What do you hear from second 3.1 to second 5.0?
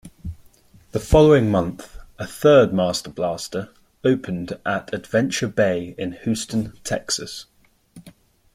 Blaster opened at